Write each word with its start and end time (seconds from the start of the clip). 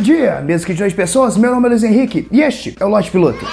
dia, 0.00 0.40
mesmo 0.40 0.66
que 0.66 0.72
de 0.72 0.78
duas 0.78 0.92
pessoas, 0.92 1.36
meu 1.36 1.50
nome 1.50 1.66
é 1.66 1.70
Luiz 1.70 1.84
Henrique 1.84 2.26
e 2.32 2.40
este 2.40 2.74
é 2.80 2.84
o 2.84 2.88
Lote 2.88 3.10
Piloto. 3.10 3.46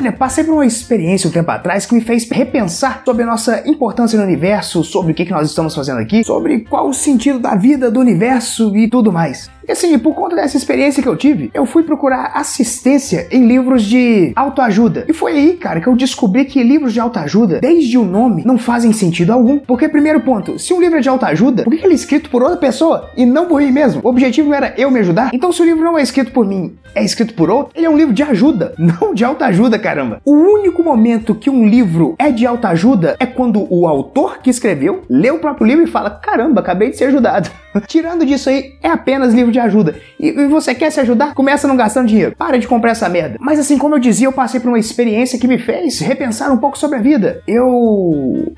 Olha, 0.00 0.12
passei 0.12 0.44
por 0.44 0.52
uma 0.52 0.66
experiência 0.66 1.30
um 1.30 1.32
tempo 1.32 1.50
atrás 1.50 1.86
que 1.86 1.94
me 1.94 2.00
fez 2.02 2.28
repensar 2.28 3.02
sobre 3.06 3.22
a 3.22 3.26
nossa 3.26 3.66
importância 3.66 4.18
no 4.18 4.24
universo, 4.24 4.84
sobre 4.84 5.12
o 5.12 5.14
que, 5.14 5.24
que 5.24 5.32
nós 5.32 5.48
estamos 5.48 5.74
fazendo 5.74 5.98
aqui, 5.98 6.22
sobre 6.22 6.60
qual 6.60 6.88
o 6.88 6.92
sentido 6.92 7.38
da 7.38 7.54
vida, 7.54 7.90
do 7.90 8.00
universo 8.00 8.76
e 8.76 8.86
tudo 8.86 9.10
mais. 9.10 9.48
E 9.66 9.72
assim, 9.72 9.98
por 9.98 10.14
conta 10.14 10.36
dessa 10.36 10.56
experiência 10.56 11.02
que 11.02 11.08
eu 11.08 11.16
tive, 11.16 11.50
eu 11.54 11.66
fui 11.66 11.82
procurar 11.82 12.32
assistência 12.34 13.26
em 13.30 13.46
livros 13.46 13.84
de 13.84 14.32
autoajuda. 14.36 15.04
E 15.08 15.12
foi 15.12 15.32
aí, 15.32 15.56
cara, 15.56 15.80
que 15.80 15.86
eu 15.86 15.96
descobri 15.96 16.44
que 16.44 16.62
livros 16.62 16.92
de 16.92 17.00
autoajuda, 17.00 17.60
desde 17.60 17.96
o 17.96 18.04
nome, 18.04 18.42
não 18.44 18.58
fazem 18.58 18.92
sentido 18.92 19.32
algum. 19.32 19.58
Porque, 19.58 19.88
primeiro 19.88 20.20
ponto, 20.20 20.58
se 20.58 20.72
um 20.72 20.80
livro 20.80 20.98
é 20.98 21.00
de 21.00 21.08
autoajuda, 21.08 21.64
por 21.64 21.74
que 21.74 21.84
ele 21.84 21.92
é 21.92 21.96
escrito 21.96 22.30
por 22.30 22.42
outra 22.42 22.56
pessoa 22.56 23.10
e 23.16 23.24
não 23.24 23.46
por 23.46 23.60
mim 23.60 23.70
mesmo? 23.70 24.00
O 24.04 24.08
objetivo 24.08 24.48
não 24.48 24.56
era 24.56 24.74
eu 24.76 24.90
me 24.90 25.00
ajudar? 25.00 25.30
Então, 25.32 25.52
se 25.52 25.62
o 25.62 25.64
livro 25.64 25.82
não 25.82 25.98
é 25.98 26.02
escrito 26.02 26.32
por 26.32 26.46
mim, 26.46 26.76
é 26.94 27.02
escrito 27.02 27.34
por 27.34 27.50
outro, 27.50 27.72
ele 27.74 27.86
é 27.86 27.90
um 27.90 27.96
livro 27.96 28.14
de 28.14 28.22
ajuda, 28.22 28.74
não 28.78 29.14
de 29.14 29.24
autoajuda, 29.24 29.78
caramba. 29.78 30.20
O 30.24 30.32
único 30.32 30.82
momento 30.82 31.34
que 31.34 31.50
um 31.50 31.66
livro 31.66 32.14
é 32.18 32.30
de 32.30 32.46
autoajuda 32.46 33.16
é 33.18 33.26
quando 33.26 33.66
o 33.70 33.86
autor 33.86 34.38
que 34.38 34.50
escreveu 34.50 35.02
lê 35.08 35.30
o 35.30 35.38
próprio 35.38 35.66
livro 35.66 35.84
e 35.84 35.90
fala: 35.90 36.10
caramba, 36.10 36.60
acabei 36.60 36.90
de 36.90 36.96
ser 36.96 37.06
ajudado. 37.06 37.50
Tirando 37.80 38.24
disso 38.24 38.48
aí, 38.48 38.74
é 38.82 38.88
apenas 38.88 39.34
livro 39.34 39.50
de 39.50 39.58
ajuda. 39.58 39.96
E, 40.18 40.28
e, 40.28 40.46
você 40.46 40.74
quer 40.74 40.90
se 40.90 41.00
ajudar? 41.00 41.34
Começa 41.34 41.66
não 41.66 41.76
gastando 41.76 42.06
dinheiro. 42.06 42.34
Para 42.36 42.58
de 42.58 42.68
comprar 42.68 42.92
essa 42.92 43.08
merda. 43.08 43.36
Mas 43.40 43.58
assim, 43.58 43.76
como 43.76 43.94
eu 43.94 43.98
dizia, 43.98 44.28
eu 44.28 44.32
passei 44.32 44.60
por 44.60 44.68
uma 44.68 44.78
experiência 44.78 45.38
que 45.38 45.48
me 45.48 45.58
fez 45.58 45.98
repensar 46.00 46.52
um 46.52 46.56
pouco 46.56 46.78
sobre 46.78 46.98
a 46.98 47.02
vida. 47.02 47.42
Eu. 47.46 48.54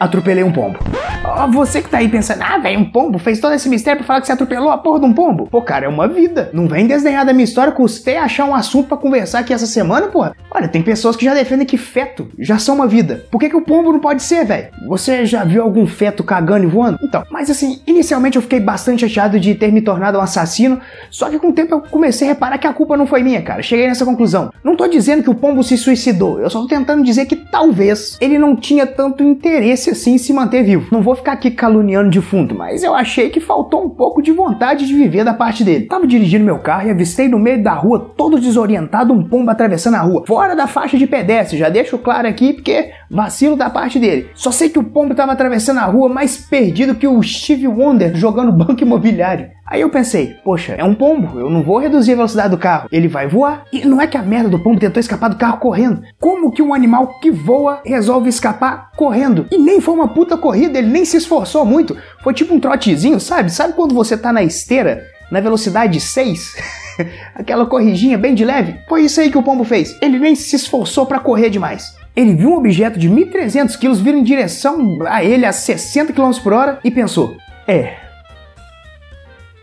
Atropelei 0.00 0.44
um 0.44 0.52
pombo. 0.52 0.78
Oh, 1.24 1.50
você 1.50 1.82
que 1.82 1.90
tá 1.90 1.98
aí 1.98 2.08
pensando, 2.08 2.42
ah, 2.42 2.58
velho, 2.58 2.78
um 2.78 2.84
pombo 2.84 3.18
fez 3.18 3.40
todo 3.40 3.52
esse 3.52 3.68
mistério 3.68 3.98
pra 3.98 4.06
falar 4.06 4.20
que 4.20 4.26
você 4.26 4.32
atropelou 4.32 4.70
a 4.70 4.78
porra 4.78 5.00
de 5.00 5.06
um 5.06 5.12
pombo. 5.12 5.48
Pô, 5.50 5.60
cara, 5.60 5.86
é 5.86 5.88
uma 5.88 6.06
vida. 6.06 6.50
Não 6.52 6.68
vem 6.68 6.86
desdenhar 6.86 7.26
da 7.26 7.32
minha 7.32 7.44
história, 7.44 7.72
custei 7.72 8.16
achar 8.16 8.44
um 8.44 8.54
assunto 8.54 8.88
para 8.88 8.96
conversar 8.96 9.40
aqui 9.40 9.52
essa 9.52 9.66
semana, 9.66 10.06
porra. 10.06 10.36
Olha, 10.50 10.68
tem 10.68 10.82
pessoas 10.82 11.14
que 11.14 11.24
já 11.24 11.34
defendem 11.34 11.66
que 11.66 11.76
feto 11.76 12.28
já 12.38 12.58
são 12.58 12.74
uma 12.74 12.86
vida. 12.86 13.26
Por 13.30 13.38
que, 13.38 13.50
que 13.50 13.56
o 13.56 13.62
pombo 13.62 13.92
não 13.92 14.00
pode 14.00 14.22
ser, 14.22 14.44
velho? 14.44 14.68
Você 14.86 15.26
já 15.26 15.44
viu 15.44 15.62
algum 15.62 15.86
feto 15.86 16.24
cagando 16.24 16.64
e 16.64 16.66
voando? 16.66 16.98
Então, 17.02 17.22
mas 17.30 17.50
assim, 17.50 17.80
inicialmente 17.86 18.36
eu 18.36 18.42
fiquei 18.42 18.58
bastante 18.58 19.06
chateado 19.06 19.38
de 19.38 19.54
ter 19.54 19.70
me 19.70 19.82
tornado 19.82 20.18
um 20.18 20.22
assassino, 20.22 20.80
só 21.10 21.28
que 21.28 21.38
com 21.38 21.48
o 21.48 21.52
tempo 21.52 21.74
eu 21.74 21.80
comecei 21.80 22.26
a 22.28 22.32
reparar 22.32 22.58
que 22.58 22.66
a 22.66 22.72
culpa 22.72 22.96
não 22.96 23.06
foi 23.06 23.22
minha, 23.22 23.42
cara. 23.42 23.62
Cheguei 23.62 23.86
nessa 23.86 24.04
conclusão. 24.04 24.50
Não 24.64 24.76
tô 24.76 24.86
dizendo 24.86 25.22
que 25.22 25.30
o 25.30 25.34
pombo 25.34 25.62
se 25.62 25.76
suicidou, 25.76 26.40
eu 26.40 26.48
só 26.48 26.60
tô 26.62 26.66
tentando 26.66 27.04
dizer 27.04 27.26
que 27.26 27.36
talvez 27.36 28.16
ele 28.20 28.38
não 28.38 28.56
tinha 28.56 28.86
tanto 28.86 29.22
interesse 29.22 29.90
assim 29.90 30.14
em 30.14 30.18
se 30.18 30.32
manter 30.32 30.62
vivo. 30.62 30.88
Não 30.90 31.02
vou 31.02 31.14
ficar 31.14 31.32
aqui 31.32 31.50
caluniando 31.50 32.10
de 32.10 32.20
fundo, 32.20 32.54
mas 32.54 32.82
eu 32.82 32.94
achei 32.94 33.28
que 33.30 33.40
faltou 33.40 33.84
um 33.84 33.90
pouco 33.90 34.22
de 34.22 34.32
vontade 34.32 34.86
de 34.86 34.94
viver 34.94 35.24
da 35.24 35.34
parte 35.34 35.62
dele. 35.62 35.86
Tava 35.86 36.06
dirigindo 36.06 36.44
meu 36.44 36.58
carro 36.58 36.88
e 36.88 36.90
avistei 36.90 37.28
no 37.28 37.38
meio 37.38 37.62
da 37.62 37.74
rua, 37.74 38.12
todo 38.16 38.40
desorientado, 38.40 39.12
um 39.12 39.22
pombo 39.22 39.50
atravessando 39.50 39.94
a 39.94 40.00
rua, 40.00 40.24
fora 40.38 40.54
da 40.54 40.68
faixa 40.68 40.96
de 40.96 41.04
pedestre. 41.04 41.58
Já 41.58 41.68
deixo 41.68 41.98
claro 41.98 42.28
aqui 42.28 42.52
porque 42.52 42.92
vacilo 43.10 43.56
da 43.56 43.68
parte 43.68 43.98
dele. 43.98 44.30
Só 44.36 44.52
sei 44.52 44.68
que 44.68 44.78
o 44.78 44.84
pombo 44.84 45.12
tava 45.12 45.32
atravessando 45.32 45.78
a 45.78 45.84
rua 45.84 46.08
mais 46.08 46.36
perdido 46.36 46.94
que 46.94 47.08
o 47.08 47.20
Steve 47.20 47.66
Wonder 47.66 48.14
jogando 48.14 48.52
banco 48.52 48.80
imobiliário. 48.80 49.50
Aí 49.66 49.80
eu 49.80 49.90
pensei, 49.90 50.36
poxa, 50.44 50.74
é 50.78 50.84
um 50.84 50.94
pombo, 50.94 51.40
eu 51.40 51.50
não 51.50 51.64
vou 51.64 51.78
reduzir 51.78 52.12
a 52.12 52.16
velocidade 52.16 52.50
do 52.50 52.56
carro, 52.56 52.88
ele 52.92 53.08
vai 53.08 53.26
voar. 53.26 53.64
E 53.72 53.84
não 53.84 54.00
é 54.00 54.06
que 54.06 54.16
a 54.16 54.22
merda 54.22 54.48
do 54.48 54.60
pombo 54.60 54.78
tentou 54.78 55.00
escapar 55.00 55.26
do 55.26 55.36
carro 55.36 55.58
correndo. 55.58 56.02
Como 56.20 56.52
que 56.52 56.62
um 56.62 56.72
animal 56.72 57.18
que 57.20 57.32
voa 57.32 57.82
resolve 57.84 58.28
escapar 58.28 58.92
correndo? 58.96 59.44
E 59.50 59.58
nem 59.58 59.80
foi 59.80 59.94
uma 59.94 60.06
puta 60.06 60.36
corrida, 60.36 60.78
ele 60.78 60.88
nem 60.88 61.04
se 61.04 61.16
esforçou 61.16 61.64
muito. 61.64 61.96
Foi 62.22 62.32
tipo 62.32 62.54
um 62.54 62.60
trotezinho, 62.60 63.18
sabe? 63.18 63.50
Sabe 63.50 63.72
quando 63.72 63.92
você 63.92 64.16
tá 64.16 64.32
na 64.32 64.44
esteira, 64.44 65.02
na 65.32 65.40
velocidade 65.40 65.98
6? 65.98 66.78
Aquela 67.34 67.66
corridinha 67.66 68.18
bem 68.18 68.34
de 68.34 68.44
leve? 68.44 68.76
Foi 68.88 69.02
isso 69.02 69.20
aí 69.20 69.30
que 69.30 69.38
o 69.38 69.42
pombo 69.42 69.64
fez. 69.64 69.96
Ele 70.00 70.18
nem 70.18 70.34
se 70.34 70.56
esforçou 70.56 71.06
para 71.06 71.20
correr 71.20 71.50
demais. 71.50 71.96
Ele 72.14 72.34
viu 72.34 72.50
um 72.50 72.56
objeto 72.56 72.98
de 72.98 73.08
1.300 73.08 73.78
quilos 73.78 74.00
vir 74.00 74.14
em 74.14 74.22
direção 74.22 74.98
a 75.06 75.22
ele 75.22 75.46
a 75.46 75.52
60 75.52 76.12
km 76.12 76.30
por 76.42 76.52
hora 76.52 76.80
e 76.82 76.90
pensou: 76.90 77.36
é, 77.66 77.96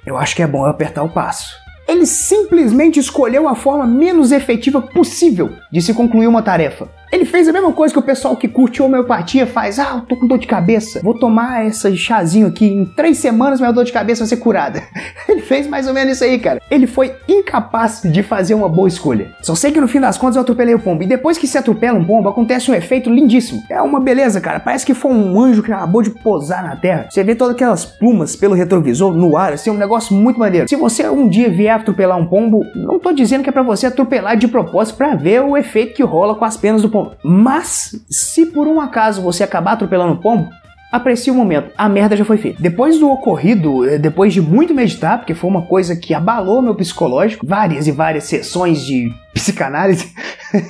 eu 0.06 0.18
acho 0.18 0.35
que 0.35 0.44
é 0.44 0.47
bom 0.47 0.66
eu 0.66 0.69
apertar 0.69 1.03
o 1.03 1.09
passo. 1.09 1.56
Ele 1.88 2.06
simplesmente 2.06 3.00
escolheu 3.00 3.47
a 3.47 3.56
forma 3.56 3.85
menos 3.85 4.31
efetiva 4.31 4.81
possível 4.81 5.53
de 5.72 5.81
se 5.81 5.94
concluir 5.94 6.28
uma 6.28 6.41
tarefa. 6.41 6.90
Ele 7.15 7.23
fez 7.23 7.47
a 7.47 7.53
mesma 7.53 7.71
coisa 7.71 7.93
que 7.93 7.99
o 7.99 8.03
pessoal 8.03 8.35
que 8.35 8.45
curte 8.45 8.81
homeopatia 8.81 9.47
faz. 9.47 9.79
Ah, 9.79 9.93
eu 9.95 10.01
tô 10.01 10.17
com 10.17 10.27
dor 10.27 10.37
de 10.37 10.45
cabeça. 10.45 10.99
Vou 11.01 11.13
tomar 11.13 11.65
esse 11.65 11.95
chazinho 11.95 12.47
aqui. 12.47 12.65
Em 12.65 12.83
três 12.83 13.19
semanas 13.19 13.61
minha 13.61 13.71
dor 13.71 13.85
de 13.85 13.93
cabeça 13.93 14.19
vai 14.19 14.27
ser 14.27 14.35
curada. 14.35 14.83
Ele 15.29 15.39
fez 15.39 15.65
mais 15.65 15.87
ou 15.87 15.93
menos 15.93 16.15
isso 16.15 16.25
aí, 16.25 16.37
cara. 16.37 16.61
Ele 16.69 16.85
foi 16.85 17.15
incapaz 17.25 18.01
de 18.03 18.21
fazer 18.21 18.53
uma 18.53 18.67
boa 18.67 18.89
escolha. 18.89 19.33
Só 19.41 19.55
sei 19.55 19.71
que 19.71 19.79
no 19.79 19.87
fim 19.87 20.01
das 20.01 20.17
contas 20.17 20.35
eu 20.35 20.41
atropelei 20.41 20.75
o 20.75 20.79
pombo. 20.79 21.03
E 21.03 21.07
depois 21.07 21.37
que 21.37 21.47
se 21.47 21.57
atropela 21.57 21.97
um 21.97 22.03
pombo, 22.03 22.27
acontece 22.27 22.69
um 22.69 22.73
efeito 22.73 23.09
lindíssimo. 23.09 23.63
É 23.69 23.81
uma 23.81 24.01
beleza, 24.01 24.41
cara. 24.41 24.59
Parece 24.59 24.85
que 24.85 24.93
foi 24.93 25.13
um 25.13 25.39
anjo 25.39 25.63
que 25.63 25.71
acabou 25.71 26.01
de 26.01 26.09
posar 26.09 26.65
na 26.65 26.75
terra. 26.75 27.07
Você 27.09 27.23
vê 27.23 27.33
todas 27.33 27.55
aquelas 27.55 27.85
plumas 27.85 28.35
pelo 28.35 28.53
retrovisor 28.53 29.13
no 29.13 29.37
ar, 29.37 29.53
assim, 29.53 29.69
é 29.69 29.73
um 29.73 29.77
negócio 29.77 30.13
muito 30.13 30.37
maneiro. 30.37 30.67
Se 30.67 30.75
você 30.75 31.07
um 31.07 31.29
dia 31.29 31.49
vier 31.49 31.73
atropelar 31.73 32.17
um 32.17 32.25
pombo, 32.25 32.65
não 32.75 32.99
tô 32.99 33.13
dizendo 33.13 33.41
que 33.41 33.49
é 33.49 33.53
para 33.53 33.63
você 33.63 33.85
atropelar 33.85 34.35
de 34.35 34.49
propósito 34.49 34.97
para 34.97 35.15
ver 35.15 35.39
o 35.39 35.55
efeito 35.55 35.93
que 35.93 36.03
rola 36.03 36.35
com 36.35 36.43
as 36.43 36.57
penas 36.57 36.81
do 36.81 36.89
pombo. 36.89 37.04
Mas, 37.23 38.05
se 38.09 38.45
por 38.47 38.67
um 38.67 38.79
acaso 38.79 39.21
você 39.21 39.43
acabar 39.43 39.73
atropelando 39.73 40.13
o 40.13 40.17
pombo, 40.17 40.49
aprecie 40.91 41.31
o 41.31 41.35
momento, 41.35 41.71
a 41.77 41.89
merda 41.89 42.16
já 42.16 42.23
foi 42.23 42.38
feita. 42.38 42.61
Depois 42.61 42.99
do 42.99 43.09
ocorrido, 43.09 43.88
eh, 43.88 43.97
depois 43.97 44.33
de 44.33 44.41
muito 44.41 44.73
meditar, 44.73 45.17
porque 45.17 45.33
foi 45.33 45.49
uma 45.49 45.63
coisa 45.63 45.95
que 45.95 46.13
abalou 46.13 46.61
meu 46.61 46.75
psicológico, 46.75 47.45
várias 47.45 47.88
e 47.88 47.91
várias 47.91 48.25
sessões 48.25 48.85
de 48.85 49.11
psicanálise. 49.35 50.12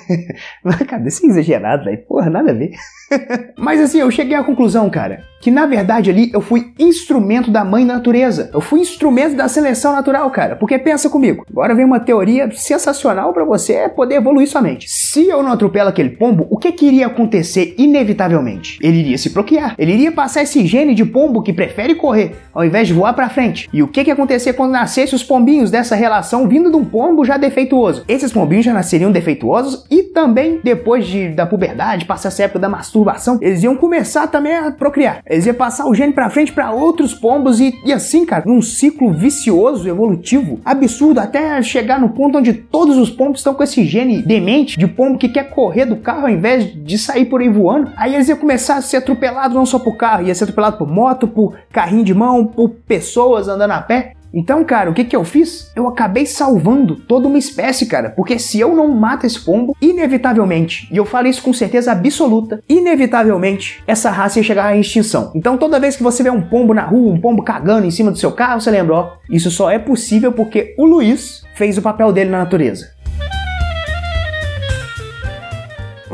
cara, 0.88 1.08
isso 1.08 1.26
é 1.26 1.30
exagerado, 1.30 1.86
velho. 1.86 2.00
Porra, 2.00 2.30
nada 2.30 2.52
a 2.52 2.54
ver. 2.54 2.72
Mas 3.56 3.80
assim, 3.80 4.00
eu 4.00 4.10
cheguei 4.10 4.36
à 4.36 4.44
conclusão, 4.44 4.90
cara, 4.90 5.22
que 5.40 5.52
na 5.52 5.68
verdade 5.68 6.10
ali 6.10 6.32
eu 6.34 6.42
fui 6.42 6.74
instrumento 6.80 7.52
da 7.52 7.64
mãe 7.64 7.86
natureza. 7.86 8.50
Eu 8.52 8.60
fui 8.60 8.80
instrumento 8.80 9.36
da 9.36 9.48
seleção 9.48 9.94
natural, 9.94 10.30
cara. 10.32 10.56
Porque 10.56 10.80
pensa 10.80 11.10
comigo, 11.10 11.46
agora 11.50 11.76
vem 11.76 11.86
uma 11.86 12.00
teoria 12.00 12.50
sensacional 12.52 13.32
para 13.32 13.46
você 13.46 13.88
poder 13.90 14.16
evoluir 14.16 14.48
sua 14.48 14.62
mente. 14.62 14.90
Se 14.90 15.28
eu 15.28 15.44
não 15.44 15.52
atropelo 15.52 15.90
aquele 15.90 16.10
pombo, 16.10 16.48
o 16.50 16.58
que, 16.58 16.72
que 16.72 16.88
iria 16.88 17.06
acontecer 17.06 17.76
inevitavelmente? 17.78 18.80
Ele 18.82 18.98
iria 18.98 19.18
se 19.18 19.30
procriar. 19.30 19.76
Ele 19.78 19.94
iria 19.94 20.12
passar 20.12 20.42
esse 20.42 20.66
gene 20.66 20.96
de 20.96 21.06
pombo 21.06 21.44
que 21.44 21.54
prefere 21.54 21.94
correr 21.94 22.36
ao 22.56 22.64
invés 22.64 22.88
de 22.88 22.94
voar 22.94 23.14
para 23.14 23.30
frente. 23.30 23.70
E 23.72 23.84
o 23.84 23.88
que, 23.88 24.04
que 24.04 24.10
ia 24.10 24.14
acontecer 24.14 24.54
quando 24.54 24.72
nascesse 24.72 25.14
os 25.14 25.24
pombinhos 25.24 25.70
dessa 25.70 25.94
relação 25.94 26.48
vindo 26.48 26.72
de 26.72 26.78
um 26.78 26.86
pombo 26.86 27.26
já 27.26 27.38
defeituoso? 27.38 28.06
Esses 28.08 28.32
pombinhos 28.32 28.55
já 28.62 28.74
nasceriam 28.74 29.12
defeituosos 29.12 29.86
e 29.90 30.04
também 30.04 30.60
depois 30.64 31.06
de, 31.06 31.30
da 31.30 31.46
puberdade, 31.46 32.06
passar 32.06 32.30
essa 32.30 32.44
época 32.44 32.60
da 32.60 32.70
masturbação, 32.70 33.38
eles 33.42 33.64
iam 33.64 33.76
começar 33.76 34.28
também 34.28 34.56
a 34.56 34.72
procriar. 34.72 35.22
Eles 35.26 35.46
iam 35.46 35.56
passar 35.56 35.86
o 35.88 35.94
gene 35.94 36.14
para 36.14 36.30
frente 36.30 36.52
para 36.52 36.72
outros 36.72 37.14
pombos 37.14 37.60
e, 37.60 37.74
e 37.86 37.92
assim, 37.92 38.26
cara, 38.26 38.44
num 38.46 38.62
ciclo 38.62 39.12
vicioso, 39.12 39.88
evolutivo, 39.88 40.60
absurdo, 40.64 41.20
até 41.20 41.62
chegar 41.62 42.00
no 42.00 42.10
ponto 42.10 42.38
onde 42.38 42.54
todos 42.54 42.98
os 42.98 43.10
pombos 43.10 43.40
estão 43.40 43.54
com 43.54 43.64
esse 43.64 43.84
gene 43.86 44.22
demente 44.22 44.78
de 44.78 44.88
pombo 44.88 45.18
que 45.18 45.30
quer 45.30 45.50
correr 45.50 45.86
do 45.86 45.98
carro 45.98 46.24
ao 46.24 46.30
invés 46.30 46.74
de 46.74 46.98
sair 46.98 47.26
por 47.26 47.42
aí 47.42 47.50
voando. 47.50 47.92
Aí 47.96 48.16
eles 48.16 48.30
iam 48.30 48.38
começar 48.38 48.78
a 48.78 48.82
ser 48.82 48.98
atropelados 48.98 49.56
não 49.56 49.66
só 49.66 49.80
por 49.80 49.96
carro, 49.98 50.26
ia 50.26 50.36
ser 50.36 50.46
atropelado 50.46 50.78
por 50.78 50.88
moto, 50.88 51.28
por 51.28 51.56
carrinho 51.72 52.04
de 52.04 52.14
mão, 52.14 52.46
por 52.46 52.70
pessoas 52.70 53.48
andando 53.48 53.72
a 53.72 53.82
pé. 53.82 54.15
Então, 54.36 54.66
cara, 54.66 54.92
o 54.92 54.94
que 54.94 55.06
que 55.06 55.16
eu 55.16 55.24
fiz? 55.24 55.72
Eu 55.74 55.88
acabei 55.88 56.26
salvando 56.26 56.98
toda 56.98 57.26
uma 57.26 57.38
espécie, 57.38 57.86
cara, 57.86 58.10
porque 58.10 58.38
se 58.38 58.60
eu 58.60 58.76
não 58.76 58.90
mato 58.90 59.26
esse 59.26 59.40
pombo, 59.40 59.74
inevitavelmente, 59.82 60.90
e 60.92 60.98
eu 60.98 61.06
falo 61.06 61.28
isso 61.28 61.42
com 61.42 61.54
certeza 61.54 61.94
absoluta, 61.94 62.62
inevitavelmente 62.68 63.82
essa 63.88 64.12
raça 64.12 64.40
ia 64.40 64.44
chegar 64.44 64.66
à 64.66 64.78
extinção. 64.78 65.32
Então, 65.34 65.58
toda 65.58 65.80
vez 65.80 65.96
que 65.96 66.04
você 66.04 66.22
vê 66.22 66.30
um 66.30 66.42
pombo 66.42 66.74
na 66.74 66.84
rua, 66.84 67.14
um 67.14 67.22
pombo 67.22 67.44
cagando 67.44 67.88
em 67.88 67.92
cima 67.92 68.12
do 68.12 68.18
seu 68.18 68.34
carro, 68.34 68.60
você 68.60 68.70
lembra, 68.70 68.96
ó, 68.96 69.14
isso 69.30 69.50
só 69.50 69.72
é 69.72 69.80
possível 69.80 70.34
porque 70.34 70.76
o 70.78 70.86
Luiz 70.86 71.46
fez 71.56 71.78
o 71.78 71.82
papel 71.82 72.12
dele 72.12 72.30
na 72.30 72.40
natureza. 72.40 72.95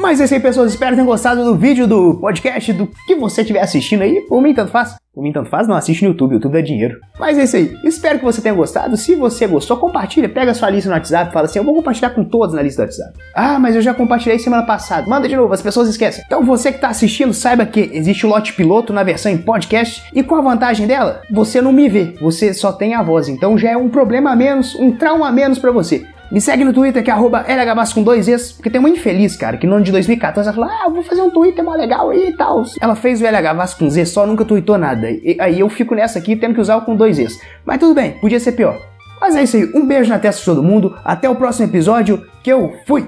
Mas 0.01 0.19
é 0.19 0.23
isso 0.23 0.33
aí, 0.33 0.39
pessoas. 0.39 0.71
Espero 0.71 0.91
que 0.91 0.95
tenham 0.95 1.05
gostado 1.05 1.45
do 1.45 1.55
vídeo, 1.55 1.85
do 1.85 2.15
podcast, 2.15 2.73
do 2.73 2.89
que 3.05 3.15
você 3.15 3.41
estiver 3.41 3.61
assistindo 3.61 4.01
aí. 4.01 4.21
Por 4.21 4.41
mim, 4.41 4.51
tanto 4.51 4.71
faz. 4.71 4.95
Por 5.13 5.21
mim, 5.21 5.31
tanto 5.31 5.49
faz, 5.49 5.67
não 5.67 5.75
assiste 5.75 6.01
no 6.01 6.09
YouTube. 6.09 6.33
YouTube 6.33 6.53
dá 6.53 6.61
dinheiro. 6.61 6.97
Mas 7.19 7.37
é 7.37 7.43
isso 7.43 7.55
aí. 7.55 7.77
Espero 7.83 8.17
que 8.17 8.25
você 8.25 8.41
tenha 8.41 8.55
gostado. 8.55 8.97
Se 8.97 9.13
você 9.13 9.45
gostou, 9.45 9.77
compartilha. 9.77 10.27
Pega 10.27 10.51
a 10.51 10.53
sua 10.55 10.71
lista 10.71 10.89
no 10.89 10.95
WhatsApp 10.95 11.31
fala 11.31 11.45
assim: 11.45 11.59
eu 11.59 11.65
vou 11.65 11.75
compartilhar 11.75 12.09
com 12.11 12.23
todos 12.23 12.55
na 12.55 12.63
lista 12.63 12.81
do 12.81 12.85
WhatsApp. 12.85 13.19
Ah, 13.35 13.59
mas 13.59 13.75
eu 13.75 13.81
já 13.81 13.93
compartilhei 13.93 14.39
semana 14.39 14.63
passada. 14.63 15.07
Manda 15.07 15.27
de 15.27 15.35
novo, 15.35 15.53
as 15.53 15.61
pessoas 15.61 15.87
esquecem. 15.87 16.23
Então, 16.25 16.43
você 16.43 16.71
que 16.71 16.77
está 16.77 16.87
assistindo, 16.87 17.33
saiba 17.33 17.65
que 17.65 17.91
existe 17.93 18.25
o 18.25 18.29
lote 18.29 18.53
piloto 18.53 18.91
na 18.91 19.03
versão 19.03 19.31
em 19.31 19.37
podcast. 19.37 20.01
E 20.15 20.23
qual 20.23 20.41
a 20.41 20.43
vantagem 20.43 20.87
dela? 20.87 21.21
Você 21.31 21.61
não 21.61 21.71
me 21.71 21.87
vê. 21.87 22.15
Você 22.21 22.53
só 22.53 22.71
tem 22.71 22.95
a 22.95 23.03
voz. 23.03 23.27
Então 23.27 23.57
já 23.57 23.69
é 23.69 23.77
um 23.77 23.89
problema 23.89 24.31
a 24.31 24.35
menos, 24.35 24.73
um 24.75 24.91
trauma 24.91 25.27
a 25.27 25.31
menos 25.31 25.59
para 25.59 25.71
você. 25.71 26.07
Me 26.31 26.39
segue 26.39 26.63
no 26.63 26.71
Twitter, 26.71 27.03
que 27.03 27.09
é 27.09 27.13
arroba 27.13 27.43
LHBasso 27.45 27.93
com 27.93 28.03
dois 28.03 28.27
Es, 28.29 28.53
porque 28.53 28.69
tem 28.69 28.79
uma 28.79 28.89
infeliz, 28.89 29.35
cara, 29.35 29.57
que 29.57 29.67
no 29.67 29.75
ano 29.75 29.83
de 29.83 29.91
2014 29.91 30.47
ela 30.47 30.55
falou, 30.55 30.69
ah, 30.69 30.89
vou 30.89 31.03
fazer 31.03 31.21
um 31.21 31.29
Twitter 31.29 31.63
mó 31.63 31.75
legal 31.75 32.09
aí 32.09 32.29
e 32.29 32.37
tal. 32.37 32.63
Ela 32.79 32.95
fez 32.95 33.21
o 33.21 33.25
LH 33.25 33.53
Vasco 33.53 33.79
com 33.79 33.89
Z, 33.89 34.05
só 34.05 34.25
nunca 34.25 34.45
tweetou 34.45 34.77
nada. 34.77 35.11
E, 35.11 35.35
aí 35.41 35.59
eu 35.59 35.67
fico 35.67 35.93
nessa 35.93 36.19
aqui, 36.19 36.37
tendo 36.37 36.53
que 36.55 36.61
usar 36.61 36.77
o 36.77 36.83
com 36.83 36.95
dois 36.95 37.19
Es. 37.19 37.37
Mas 37.65 37.79
tudo 37.79 37.93
bem, 37.93 38.11
podia 38.21 38.39
ser 38.39 38.53
pior. 38.53 38.79
Mas 39.19 39.35
é 39.35 39.43
isso 39.43 39.57
aí, 39.57 39.69
um 39.75 39.85
beijo 39.85 40.09
na 40.09 40.19
testa 40.19 40.39
de 40.39 40.45
todo 40.45 40.63
mundo, 40.63 40.95
até 41.03 41.29
o 41.29 41.35
próximo 41.35 41.67
episódio, 41.67 42.25
que 42.41 42.51
eu 42.51 42.73
fui! 42.87 43.07